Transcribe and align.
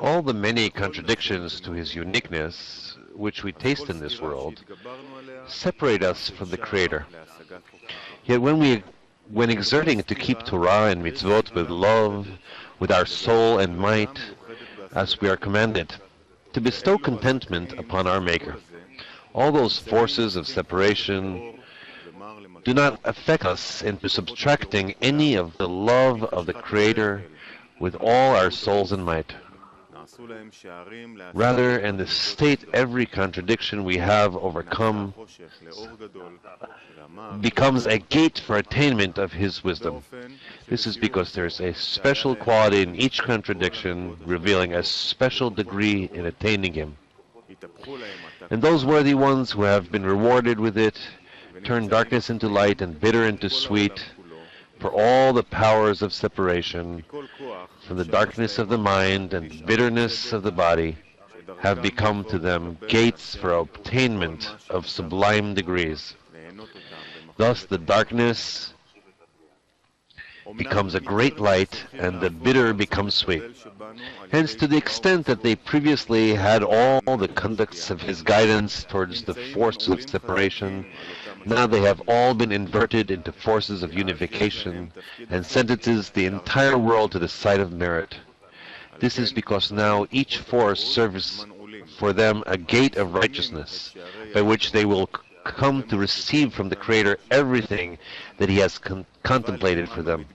All 0.00 0.22
the 0.22 0.32
many 0.32 0.70
contradictions 0.70 1.60
to 1.60 1.72
his 1.72 1.94
uniqueness, 1.94 2.96
which 3.14 3.44
we 3.44 3.52
taste 3.52 3.90
in 3.90 4.00
this 4.00 4.20
world, 4.20 4.64
separate 5.46 6.02
us 6.02 6.30
from 6.30 6.50
the 6.50 6.56
Creator. 6.56 7.06
Yet 8.24 8.40
when 8.40 8.58
we 8.58 8.82
when 9.30 9.50
exerting 9.50 10.02
to 10.02 10.14
keep 10.14 10.42
Torah 10.44 10.90
and 10.90 11.02
mitzvot 11.02 11.54
with 11.54 11.68
love, 11.68 12.26
with 12.78 12.90
our 12.90 13.04
soul 13.04 13.58
and 13.58 13.78
might, 13.78 14.18
as 14.92 15.20
we 15.20 15.28
are 15.28 15.36
commanded, 15.36 15.94
to 16.54 16.60
bestow 16.60 16.96
contentment 16.96 17.74
upon 17.74 18.06
our 18.06 18.20
Maker. 18.20 18.56
All 19.34 19.52
those 19.52 19.78
forces 19.78 20.36
of 20.36 20.48
separation 20.48 21.60
do 22.64 22.72
not 22.72 23.00
affect 23.04 23.44
us 23.44 23.82
into 23.82 24.08
subtracting 24.08 24.94
any 25.02 25.34
of 25.34 25.58
the 25.58 25.68
love 25.68 26.24
of 26.24 26.46
the 26.46 26.54
Creator 26.54 27.24
with 27.80 27.96
all 28.00 28.36
our 28.36 28.50
souls 28.50 28.92
and 28.92 29.04
might. 29.04 29.34
Rather, 31.34 31.78
in 31.78 31.96
the 31.96 32.06
state, 32.06 32.64
every 32.72 33.06
contradiction 33.06 33.84
we 33.84 33.98
have 33.98 34.36
overcome 34.36 35.14
becomes 37.40 37.86
a 37.86 37.98
gate 37.98 38.38
for 38.38 38.56
attainment 38.56 39.18
of 39.18 39.32
His 39.32 39.62
wisdom. 39.62 40.02
This 40.66 40.86
is 40.86 40.96
because 40.96 41.32
there's 41.32 41.60
a 41.60 41.72
special 41.74 42.34
quality 42.34 42.82
in 42.82 42.96
each 42.96 43.22
contradiction, 43.22 44.16
revealing 44.24 44.74
a 44.74 44.82
special 44.82 45.50
degree 45.50 46.10
in 46.12 46.26
attaining 46.26 46.72
Him. 46.72 46.96
And 48.50 48.60
those 48.62 48.84
worthy 48.84 49.14
ones 49.14 49.52
who 49.52 49.62
have 49.62 49.92
been 49.92 50.04
rewarded 50.04 50.58
with 50.58 50.76
it 50.76 50.98
turn 51.64 51.88
darkness 51.88 52.30
into 52.30 52.48
light 52.48 52.80
and 52.82 52.98
bitter 53.00 53.24
into 53.24 53.48
sweet, 53.50 54.04
for 54.78 54.90
all 54.92 55.32
the 55.32 55.42
powers 55.42 56.02
of 56.02 56.12
separation 56.12 57.04
from 57.88 57.96
the 57.96 58.04
darkness 58.04 58.58
of 58.58 58.68
the 58.68 58.76
mind 58.76 59.32
and 59.32 59.64
bitterness 59.64 60.34
of 60.34 60.42
the 60.42 60.52
body 60.52 60.94
have 61.60 61.80
become 61.80 62.22
to 62.22 62.38
them 62.38 62.76
gates 62.86 63.34
for 63.34 63.54
obtainment 63.54 64.50
of 64.68 64.86
sublime 64.86 65.54
degrees. 65.54 66.14
Thus 67.38 67.64
the 67.64 67.78
darkness 67.78 68.74
becomes 70.58 70.94
a 70.94 71.00
great 71.00 71.40
light 71.40 71.82
and 71.94 72.20
the 72.20 72.28
bitter 72.28 72.74
becomes 72.74 73.14
sweet. 73.14 73.42
Hence, 74.30 74.54
to 74.56 74.66
the 74.66 74.76
extent 74.76 75.24
that 75.24 75.42
they 75.42 75.56
previously 75.56 76.34
had 76.34 76.62
all 76.62 77.16
the 77.16 77.28
conducts 77.28 77.88
of 77.88 78.02
his 78.02 78.20
guidance 78.20 78.84
towards 78.84 79.22
the 79.22 79.34
force 79.54 79.88
of 79.88 80.02
separation, 80.02 80.84
now 81.48 81.66
they 81.66 81.80
have 81.80 82.02
all 82.06 82.34
been 82.34 82.52
inverted 82.52 83.10
into 83.10 83.32
forces 83.32 83.82
of 83.82 83.94
unification 83.94 84.92
and 85.30 85.44
sentences 85.44 86.10
the 86.10 86.26
entire 86.26 86.78
world 86.78 87.12
to 87.12 87.18
the 87.18 87.28
side 87.28 87.60
of 87.60 87.72
merit. 87.72 88.16
This 88.98 89.18
is 89.18 89.32
because 89.32 89.70
now 89.70 90.06
each 90.10 90.38
force 90.38 90.82
serves 90.82 91.46
for 91.98 92.12
them 92.12 92.42
a 92.46 92.56
gate 92.56 92.96
of 92.96 93.14
righteousness, 93.14 93.94
by 94.34 94.42
which 94.42 94.72
they 94.72 94.84
will 94.84 95.08
come 95.44 95.82
to 95.84 95.96
receive 95.96 96.52
from 96.52 96.68
the 96.68 96.76
Creator 96.76 97.18
everything 97.30 97.98
that 98.38 98.48
He 98.48 98.58
has 98.58 98.78
con- 98.78 99.06
contemplated 99.22 99.88
for 99.88 100.02
them, 100.02 100.26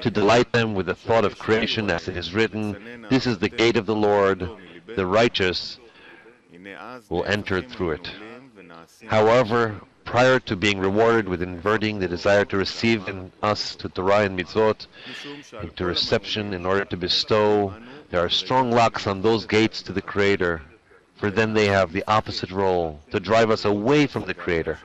to 0.00 0.10
delight 0.10 0.52
them 0.52 0.74
with 0.74 0.86
the 0.86 0.94
thought 0.94 1.24
of 1.24 1.38
creation, 1.38 1.90
as 1.90 2.08
it 2.08 2.16
is 2.16 2.32
written, 2.32 3.06
This 3.10 3.26
is 3.26 3.38
the 3.38 3.48
gate 3.48 3.76
of 3.76 3.86
the 3.86 3.94
Lord, 3.94 4.48
the 4.94 5.06
righteous 5.06 5.78
will 7.10 7.24
enter 7.24 7.60
through 7.60 7.92
it. 7.92 8.10
However, 9.06 9.80
prior 10.06 10.40
to 10.40 10.56
being 10.56 10.78
rewarded 10.78 11.28
with 11.28 11.42
inverting 11.42 11.98
the 11.98 12.08
desire 12.08 12.46
to 12.46 12.56
receive 12.56 13.06
in 13.08 13.30
us 13.42 13.76
to 13.76 13.88
Torah 13.90 14.22
and 14.22 14.38
mitzvot, 14.38 14.86
into 15.62 15.84
reception 15.84 16.54
in 16.54 16.64
order 16.64 16.86
to 16.86 16.96
bestow, 16.96 17.74
there 18.08 18.24
are 18.24 18.30
strong 18.30 18.70
locks 18.70 19.06
on 19.06 19.20
those 19.20 19.44
gates 19.44 19.82
to 19.82 19.92
the 19.92 20.00
Creator 20.00 20.62
for 21.16 21.30
then 21.30 21.54
they 21.54 21.66
have 21.66 21.92
the 21.92 22.04
opposite 22.06 22.50
role, 22.50 23.00
to 23.10 23.18
drive 23.18 23.50
us 23.50 23.64
away 23.64 24.06
from 24.06 24.24
the 24.26 24.34
Creator. 24.34 24.78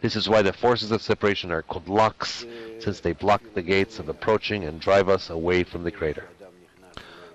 This 0.00 0.16
is 0.16 0.28
why 0.28 0.42
the 0.42 0.52
forces 0.52 0.90
of 0.90 1.02
separation 1.02 1.50
are 1.50 1.62
called 1.62 1.88
locks, 1.88 2.46
since 2.78 3.00
they 3.00 3.12
block 3.12 3.42
the 3.54 3.62
gates 3.62 3.98
of 3.98 4.08
approaching 4.08 4.64
and 4.64 4.80
drive 4.80 5.08
us 5.08 5.30
away 5.30 5.64
from 5.64 5.84
the 5.84 5.90
Creator. 5.90 6.24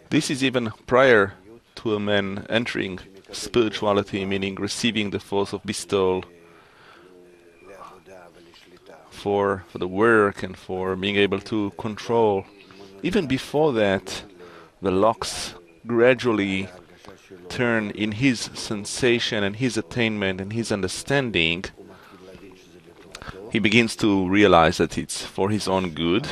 This 0.10 0.30
is 0.30 0.44
even 0.44 0.72
prior 0.88 1.34
to 1.76 1.96
a 1.96 2.00
man 2.00 2.46
entering 2.50 3.00
spirituality, 3.32 4.26
meaning 4.26 4.56
receiving 4.56 5.12
the 5.12 5.20
force 5.20 5.54
of 5.54 5.64
bestowal 5.64 6.26
for, 9.22 9.64
for 9.70 9.78
the 9.78 9.88
work 9.88 10.44
and 10.44 10.58
for 10.58 10.96
being 10.96 11.16
able 11.16 11.40
to 11.40 11.72
control. 11.78 12.46
Even 13.04 13.28
before 13.28 13.72
that, 13.74 14.24
the 14.82 14.92
locks 14.92 15.54
gradually 15.86 16.68
turn 17.50 17.92
in 17.92 18.14
his 18.14 18.50
sensation 18.54 19.44
and 19.44 19.56
his 19.58 19.78
attainment 19.78 20.42
and 20.42 20.54
his 20.54 20.72
understanding, 20.72 21.66
he 23.52 23.60
begins 23.60 23.96
to 23.98 24.28
realize 24.28 24.78
that 24.78 24.98
it's 24.98 25.22
for 25.26 25.50
his 25.50 25.68
own 25.68 25.92
good. 25.92 26.28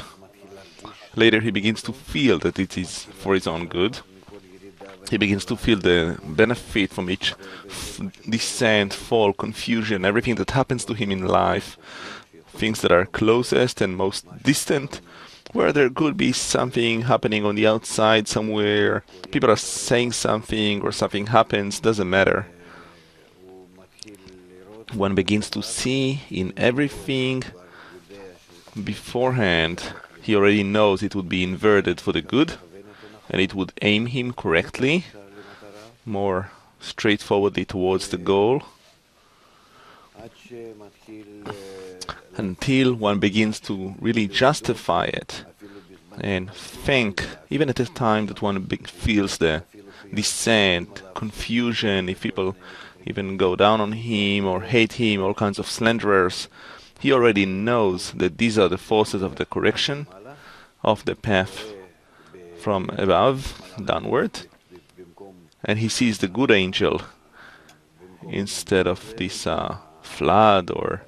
Later, 1.16 1.42
he 1.42 1.52
begins 1.52 1.82
to 1.84 1.94
feel 1.94 2.40
that 2.40 2.58
it 2.58 2.78
is 2.78 3.04
for 3.22 3.34
his 3.34 3.46
own 3.46 3.68
good. 3.68 4.00
He 5.10 5.18
begins 5.18 5.46
to 5.46 5.56
feel 5.56 5.80
the 5.80 6.20
benefit 6.24 6.92
from 6.92 7.10
each 7.10 7.34
descent, 8.30 8.94
fall, 8.94 9.34
confusion, 9.34 10.06
everything 10.06 10.36
that 10.36 10.52
happens 10.52 10.86
to 10.86 10.94
him 10.94 11.12
in 11.12 11.28
life, 11.28 11.78
things 12.60 12.82
that 12.82 12.92
are 12.92 13.06
closest 13.06 13.82
and 13.82 13.96
most 13.96 14.26
distant 14.44 15.02
where 15.54 15.72
there 15.74 15.90
could 15.90 16.16
be 16.16 16.32
something 16.32 17.02
happening 17.02 17.44
on 17.44 17.56
the 17.56 17.66
outside 17.66 18.28
somewhere, 18.28 19.04
people 19.32 19.50
are 19.50 19.56
saying 19.56 20.12
something 20.12 20.82
or 20.82 20.92
something 20.92 21.28
happens, 21.28 21.80
doesn't 21.80 22.10
matter. 22.10 22.46
One 24.94 25.16
begins 25.16 25.50
to 25.52 25.64
see 25.64 26.22
in 26.30 26.54
everything 26.56 27.44
beforehand, 28.84 29.94
he 30.22 30.36
already 30.36 30.64
knows 30.64 31.02
it 31.02 31.16
would 31.16 31.30
be 31.30 31.44
inverted 31.44 32.00
for 32.00 32.12
the 32.12 32.22
good 32.22 32.54
and 33.30 33.42
it 33.42 33.54
would 33.56 33.74
aim 33.82 34.08
him 34.08 34.34
correctly, 34.34 35.06
more 36.06 36.52
straightforwardly 36.80 37.66
towards 37.66 38.10
the 38.10 38.18
goal 38.18 38.64
until 42.38 42.94
one 42.94 43.20
begins 43.20 43.60
to 43.60 43.96
really 44.00 44.28
justify 44.28 45.06
it 45.06 45.44
and 46.22 46.52
think, 46.52 47.26
even 47.50 47.70
at 47.70 47.80
a 47.80 47.86
time 47.86 48.28
that 48.28 48.42
one 48.42 48.66
feels 48.86 49.38
the 49.38 49.64
descent, 50.14 51.02
confusion, 51.16 52.10
if 52.10 52.22
people 52.22 52.56
even 53.06 53.38
go 53.38 53.56
down 53.56 53.80
on 53.82 53.94
him 53.94 54.46
or 54.46 54.62
hate 54.62 54.94
him, 54.94 55.22
all 55.22 55.34
kinds 55.34 55.60
of 55.60 55.70
slanderers, 55.70 56.48
he 57.00 57.14
already 57.14 57.46
knows 57.46 58.12
that 58.14 58.38
these 58.38 58.58
are 58.58 58.68
the 58.68 58.78
forces 58.78 59.22
of 59.22 59.36
the 59.36 59.46
correction 59.46 60.08
of 60.84 61.06
the 61.06 61.16
path 61.16 61.74
from 62.60 62.90
above 62.98 63.74
downward, 63.86 64.42
and 65.64 65.80
he 65.80 65.88
sees 65.88 66.18
the 66.18 66.28
good 66.28 66.52
angel 66.52 67.02
instead 68.30 68.86
of 68.86 69.16
this 69.16 69.48
uh, 69.48 69.78
flood 70.10 70.72
or 70.72 71.02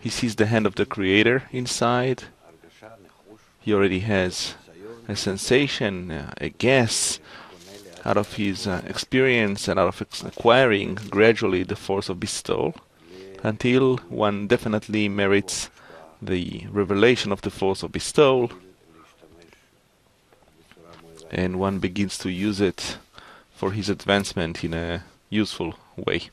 he 0.00 0.10
sees 0.10 0.36
the 0.36 0.46
hand 0.46 0.66
of 0.66 0.74
the 0.74 0.86
creator 0.86 1.44
inside 1.52 2.24
he 3.60 3.72
already 3.72 4.00
has 4.00 4.54
a 5.08 5.16
sensation 5.16 6.10
a 6.38 6.48
guess 6.48 7.20
out 8.04 8.18
of 8.18 8.34
his 8.34 8.66
uh, 8.66 8.82
experience 8.86 9.66
and 9.68 9.80
out 9.80 9.88
of 9.88 10.22
acquiring 10.24 10.94
gradually 11.10 11.62
the 11.62 11.76
force 11.76 12.08
of 12.10 12.20
bestowal 12.20 12.74
until 13.42 13.96
one 14.08 14.46
definitely 14.46 15.08
merits 15.08 15.70
the 16.20 16.66
revelation 16.70 17.32
of 17.32 17.40
the 17.42 17.50
force 17.50 17.82
of 17.82 17.92
bestowal 17.92 18.50
and 21.30 21.58
one 21.58 21.78
begins 21.78 22.16
to 22.18 22.30
use 22.30 22.60
it 22.60 22.98
for 23.54 23.72
his 23.72 23.88
advancement 23.88 24.62
in 24.62 24.72
a 24.72 25.04
useful 25.30 25.74
way. 25.96 26.30